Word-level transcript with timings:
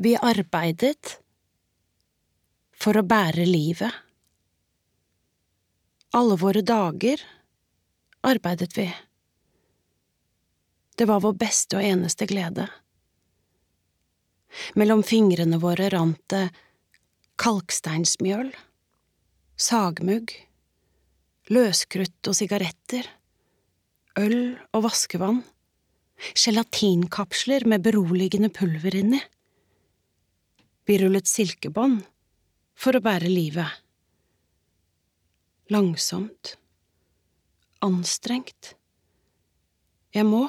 Vi 0.00 0.14
arbeidet 0.16 1.18
for 2.80 2.96
å 2.96 3.04
bære 3.04 3.44
livet. 3.44 3.92
Alle 6.16 6.36
våre 6.40 6.62
dager 6.64 7.20
arbeidet 8.24 8.72
vi. 8.78 8.86
Det 10.96 11.04
var 11.04 11.20
vår 11.20 11.34
beste 11.42 11.76
og 11.76 11.84
eneste 11.84 12.24
glede. 12.30 12.64
Mellom 14.80 15.02
fingrene 15.04 15.58
våre 15.60 15.90
rant 15.92 16.22
det 16.32 16.46
kalksteinsmjøl, 17.40 18.48
sagmugg, 19.60 20.32
løskrutt 21.52 22.30
og 22.30 22.38
sigaretter, 22.38 23.04
øl 24.16 24.56
og 24.72 24.86
vaskevann, 24.88 25.42
gelatinkapsler 26.32 27.68
med 27.68 27.84
beroligende 27.84 28.48
pulver 28.56 28.96
inni. 29.02 29.20
Vi 30.88 30.96
rullet 31.00 31.28
silkebånd 31.28 32.02
for 32.80 32.96
å 32.96 33.02
bære 33.04 33.28
livet. 33.30 33.68
Langsomt. 35.70 36.56
Anstrengt. 37.84 38.74
Jeg 40.14 40.26
må. 40.26 40.46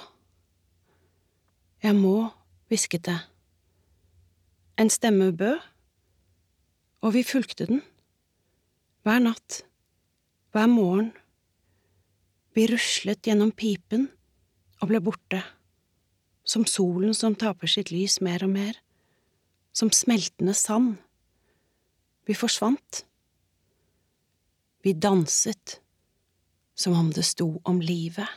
Jeg 1.82 1.98
må, 1.98 2.32
hvisket 2.70 3.06
det. 3.10 3.18
En 4.82 4.90
stemme 4.90 5.32
bød, 5.38 5.60
og 7.02 7.14
vi 7.16 7.24
fulgte 7.26 7.68
den. 7.70 7.82
Hver 9.06 9.22
natt. 9.22 9.62
Hver 10.54 10.70
morgen. 10.70 11.12
Vi 12.54 12.66
ruslet 12.68 13.28
gjennom 13.28 13.54
pipen 13.56 14.10
og 14.82 14.90
ble 14.90 15.00
borte, 15.04 15.40
som 16.44 16.66
solen 16.68 17.14
som 17.16 17.38
taper 17.38 17.70
sitt 17.70 17.94
lys 17.94 18.18
mer 18.26 18.44
og 18.44 18.52
mer, 18.56 18.80
som 19.72 19.92
smeltende 19.92 20.54
sand. 20.54 20.96
Vi 22.26 22.36
forsvant. 22.36 23.06
Vi 24.82 24.94
danset 24.94 25.80
som 26.76 26.94
om 26.94 27.12
det 27.12 27.24
sto 27.24 27.62
om 27.64 27.82
livet. 27.82 28.28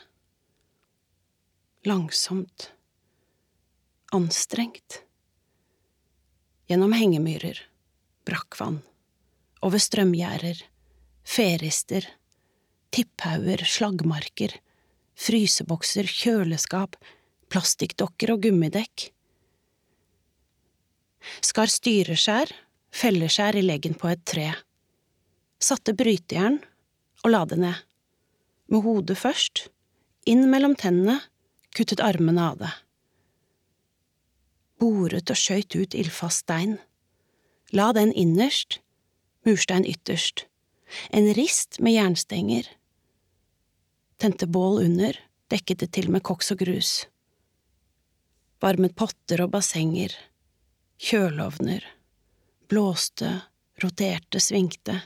Langsomt. 1.85 2.71
Anstrengt. 4.11 5.01
Gjennom 6.67 6.93
hengemyrer, 6.97 7.59
brakkvann, 8.25 8.79
over 9.61 9.81
strømgjerder, 9.81 10.63
ferister, 11.25 12.07
tipphauger, 12.89 13.61
slaggmarker, 13.69 14.55
frysebokser, 15.17 16.09
kjøleskap, 16.09 16.97
plastikkdokker 17.53 18.33
og 18.33 18.45
gummidekk. 18.47 19.11
Skar 21.45 21.69
styreskjær 21.69 22.49
felleskjær 22.95 23.57
i 23.59 23.61
leggen 23.65 23.93
på 23.99 24.09
et 24.09 24.23
tre, 24.25 24.47
satte 25.61 25.93
brytejern 25.97 26.57
og 27.23 27.31
la 27.33 27.43
det 27.49 27.59
ned, 27.61 27.83
med 28.71 28.85
hodet 28.85 29.17
først, 29.19 29.67
inn 30.25 30.47
mellom 30.49 30.73
tennene, 30.79 31.19
kuttet 31.75 32.01
armene 32.01 32.47
av 32.49 32.57
det. 32.63 32.71
Boret 34.81 35.29
og 35.29 35.37
skjøt 35.37 35.75
ut 35.75 35.97
ildfast 35.97 36.45
stein, 36.45 36.77
la 37.75 37.91
den 37.93 38.13
innerst, 38.15 38.79
murstein 39.45 39.85
ytterst, 39.85 40.47
en 41.13 41.29
rist 41.37 41.81
med 41.83 41.97
jernstenger, 41.97 42.69
tente 44.17 44.47
bål 44.47 44.81
under, 44.87 45.19
dekket 45.53 45.83
det 45.83 45.91
til 45.97 46.09
med 46.09 46.25
koks 46.25 46.55
og 46.55 46.63
grus, 46.63 46.93
varmet 48.63 48.95
potter 48.97 49.43
og 49.45 49.51
bassenger, 49.53 50.15
kjølovner 51.01 51.85
blåste, 52.67 53.41
roterte, 53.83 54.39
svingte, 54.39 54.99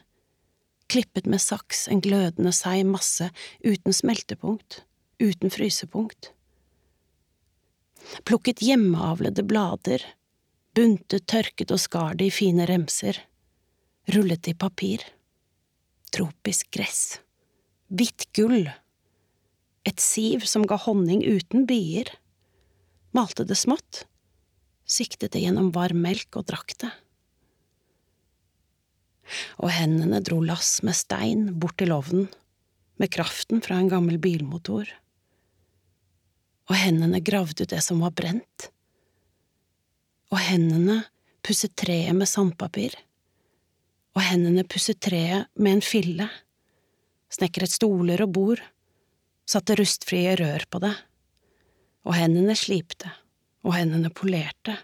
klippet 0.89 1.25
med 1.25 1.41
saks 1.41 1.87
en 1.91 2.01
glødende 2.01 2.53
seig 2.55 2.85
masse 2.87 3.29
uten 3.65 3.95
smeltepunkt, 3.95 4.83
uten 5.19 5.53
frysepunkt. 5.53 6.31
Plukket 8.25 8.63
hjemmeavlede 8.65 9.43
blader, 9.45 10.03
buntet, 10.75 11.27
tørket 11.27 11.73
og 11.75 11.81
skar 11.83 12.17
det 12.17 12.29
i 12.29 12.33
fine 12.33 12.67
remser, 12.69 13.19
rullet 14.15 14.49
i 14.49 14.55
papir. 14.57 15.03
Tropisk 16.09 16.71
gress, 16.73 17.19
hvitt 17.93 18.29
gull, 18.33 18.71
et 19.85 20.01
siv 20.01 20.47
som 20.49 20.65
ga 20.65 20.79
honning 20.87 21.21
uten 21.21 21.67
bier, 21.69 22.09
malte 23.13 23.45
det 23.45 23.57
smått, 23.59 24.07
siktet 24.89 25.35
det 25.35 25.43
gjennom 25.43 25.69
varm 25.75 26.01
melk 26.03 26.39
og 26.39 26.47
drakk 26.49 26.75
det 26.81 26.91
og 29.59 29.71
hendene 29.73 30.21
dro 30.25 30.39
lass 30.43 30.79
med 30.85 30.97
stein 30.97 31.49
bort 31.61 31.77
til 31.81 31.93
ovnen, 31.95 32.27
med 32.99 33.11
kraften 33.13 33.63
fra 33.63 33.77
en 33.79 33.89
gammel 33.91 34.19
bilmotor. 34.21 34.89
Og 36.69 36.75
hendene 36.77 37.21
gravde 37.25 37.67
det 37.69 37.79
som 37.85 38.01
var 38.03 38.13
brent. 38.15 38.69
Og 40.29 40.41
hendene 40.43 41.01
pusset 41.45 41.73
treet 41.79 42.13
med 42.17 42.29
sandpapir. 42.29 42.93
Og 44.17 44.21
hendene 44.25 44.65
pusset 44.67 44.99
treet 45.01 45.47
med 45.55 45.77
en 45.77 45.85
fille, 45.85 46.27
snekret 47.31 47.71
stoler 47.71 48.21
og 48.25 48.33
bord, 48.35 48.61
satte 49.49 49.77
rustfrie 49.79 50.35
rør 50.37 50.65
på 50.69 50.81
det. 50.83 50.93
Og 52.05 52.13
hendene 52.17 52.55
slipte, 52.57 53.09
og 53.65 53.75
hendene 53.75 54.11
polerte, 54.13 54.77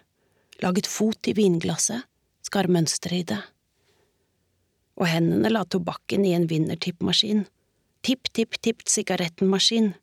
laget 0.64 0.88
fot 0.90 1.28
i 1.30 1.36
vinglasset, 1.38 2.06
skar 2.46 2.70
mønstre 2.72 3.20
i 3.20 3.26
det. 3.28 3.42
Og 5.00 5.10
hendene 5.10 5.52
la 5.52 5.66
tobakken 5.68 6.26
i 6.28 6.34
en 6.38 6.48
vinnertippmaskin. 6.48 7.44
Tipp-tipp-tippt 8.06 8.92
sigarettenmaskin, 8.92 9.94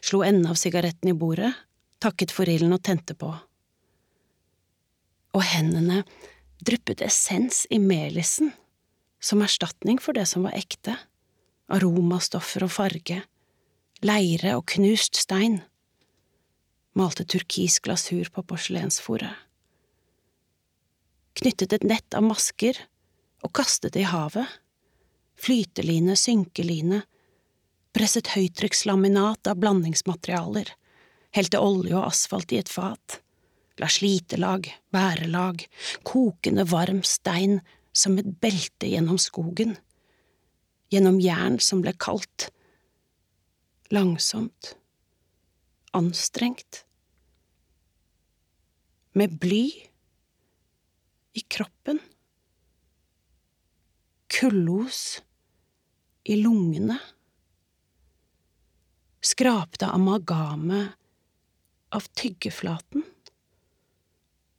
slo 0.00 0.22
enden 0.24 0.48
av 0.48 0.56
sigaretten 0.60 1.10
i 1.12 1.16
bordet, 1.18 1.52
takket 2.00 2.32
for 2.32 2.48
ilden 2.48 2.76
og 2.76 2.84
tente 2.86 3.16
på. 3.18 3.32
Og 5.36 5.44
hendene 5.44 6.04
dryppet 6.64 7.02
essens 7.04 7.64
i 7.70 7.80
melisen, 7.82 8.52
som 9.20 9.42
erstatning 9.42 9.98
for 10.02 10.16
det 10.16 10.26
som 10.30 10.46
var 10.46 10.56
ekte, 10.58 10.94
aromastoffer 11.68 12.64
og 12.64 12.72
farge, 12.72 13.20
leire 14.06 14.54
og 14.56 14.64
knust 14.72 15.18
stein, 15.18 15.60
malte 16.98 17.24
turkis 17.24 17.78
glasur 17.84 18.30
på 18.34 18.42
porselensforet, 18.50 19.34
knyttet 21.38 21.76
et 21.76 21.86
nett 21.86 22.16
av 22.18 22.26
masker 22.26 22.80
og 23.46 23.52
kastet 23.54 23.94
det 23.94 24.02
i 24.02 24.10
havet. 24.10 24.46
Flyteline, 25.38 26.16
synkeline, 26.18 27.04
presset 27.94 28.32
høytrykkslaminat 28.34 29.46
av 29.46 29.60
blandingsmaterialer, 29.62 30.72
helte 31.36 31.60
olje 31.62 31.94
og 31.94 32.08
asfalt 32.08 32.52
i 32.54 32.58
et 32.58 32.70
fat, 32.72 33.20
la 33.78 33.86
slitelag, 33.90 34.66
bærelag, 34.94 35.62
kokende 36.02 36.66
varm 36.66 37.04
stein 37.06 37.60
som 37.94 38.18
et 38.18 38.32
belte 38.42 38.90
gjennom 38.90 39.20
skogen, 39.22 39.76
gjennom 40.90 41.20
jern 41.22 41.60
som 41.62 41.84
ble 41.84 41.94
kaldt, 42.00 42.48
langsomt, 43.94 44.74
anstrengt, 45.96 46.84
med 49.18 49.34
bly 49.42 49.66
i 51.34 51.40
kroppen. 51.50 51.98
Kullos 54.28 55.22
i 56.28 56.36
lungene, 56.36 56.98
skrapte 59.24 59.88
amalgamet 59.90 60.92
av 61.96 62.06
tyggeflaten, 62.20 63.02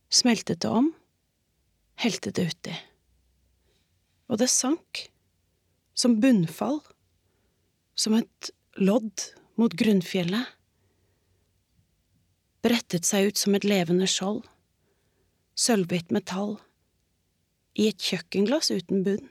smeltet 0.09 0.65
det 0.65 0.71
om, 0.73 0.89
helte 2.01 2.33
det 2.33 2.47
uti. 2.49 2.75
Og 4.29 4.41
det 4.41 4.49
sank, 4.51 5.05
som 5.93 6.17
bunnfall, 6.19 6.81
som 7.93 8.17
et 8.17 8.51
lodd 8.81 9.29
mot 9.61 9.73
grunnfjellet, 9.77 10.58
brettet 12.65 13.05
seg 13.07 13.31
ut 13.31 13.37
som 13.39 13.55
et 13.55 13.67
levende 13.67 14.07
skjold, 14.09 14.43
sølvhvitt 15.55 16.11
metall, 16.15 16.57
i 17.79 17.87
et 17.87 18.01
kjøkkenglass 18.01 18.71
uten 18.75 19.03
bunn 19.05 19.29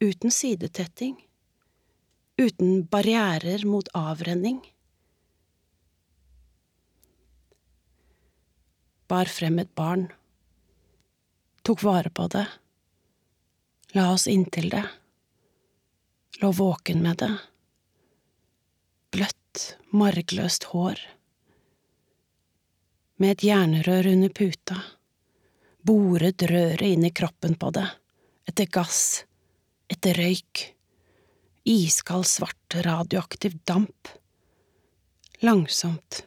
uten 0.00 0.32
sidetetting, 0.32 1.16
uten 2.40 2.86
barrierer 2.88 3.66
mot 3.68 3.88
avrenning. 3.96 4.62
Bar 9.10 9.28
frem 9.28 9.58
et 9.60 9.72
barn, 9.76 10.06
tok 11.66 11.84
vare 11.84 12.12
på 12.14 12.28
det, 12.32 12.46
la 13.92 14.08
oss 14.14 14.24
inntil 14.30 14.70
det, 14.72 14.86
lå 16.40 16.52
våken 16.56 17.02
med 17.04 17.20
det, 17.20 17.34
bløtt, 19.12 19.64
margløst 19.92 20.70
hår, 20.72 21.02
med 23.20 23.36
et 23.36 23.42
jernrør 23.50 24.08
under 24.14 24.32
puta, 24.32 24.78
boret 25.84 26.42
røret 26.48 26.86
inn 26.86 27.04
i 27.04 27.12
kroppen 27.12 27.56
på 27.60 27.68
det, 27.76 27.84
etter 28.48 28.68
gass, 28.72 29.26
etter 29.92 30.16
røyk, 30.16 30.62
iskald, 31.68 32.24
svart, 32.24 32.78
radioaktiv 32.86 33.58
damp. 33.68 34.08
Langsomt, 35.44 36.22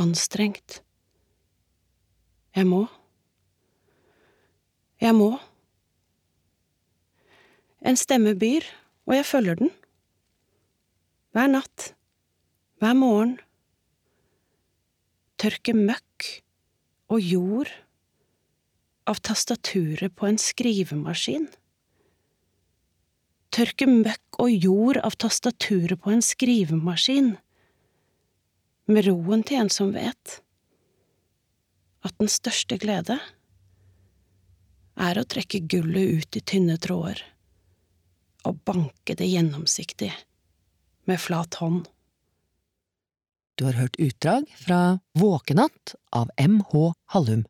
anstrengt. 0.00 0.82
Jeg 2.56 2.68
må. 2.68 2.84
Jeg 5.00 5.16
må. 5.16 5.34
En 7.84 7.96
stemme 8.00 8.32
byr, 8.40 8.64
og 9.04 9.16
jeg 9.18 9.28
følger 9.28 9.60
den. 9.60 9.72
Hver 11.36 11.50
natt, 11.56 11.90
hver 12.80 12.96
morgen. 12.96 13.36
Tørke 15.44 15.74
møkk 15.76 16.24
og 17.12 17.20
jord 17.20 17.68
av 19.04 19.18
tastaturet 19.28 20.14
på 20.16 20.24
en 20.24 20.38
skrivemaskin. 20.40 21.50
Tørke 23.52 23.84
møkk 23.90 24.38
og 24.40 24.54
jord 24.54 25.02
av 25.04 25.18
tastaturet 25.20 26.00
på 26.00 26.14
en 26.14 26.24
skrivemaskin, 26.24 27.34
med 28.88 29.04
roen 29.04 29.44
til 29.44 29.60
en 29.66 29.72
som 29.76 29.92
vet 29.92 30.38
at 32.08 32.16
den 32.16 32.32
største 32.32 32.80
glede 32.80 33.20
er 34.96 35.20
å 35.20 35.28
trekke 35.28 35.60
gullet 35.68 36.22
ut 36.22 36.40
i 36.40 36.44
tynne 36.54 36.80
tråder 36.80 37.20
og 38.48 38.64
banke 38.64 39.12
det 39.20 39.28
gjennomsiktig 39.28 40.14
med 41.04 41.20
flat 41.20 41.60
hånd. 41.60 41.84
Du 43.56 43.64
har 43.64 43.72
hørt 43.72 43.96
utdrag 43.96 44.54
fra 44.58 44.98
Våkenatt 45.18 45.94
av 46.10 46.30
M.H. 46.36 46.94
Hallum. 47.06 47.42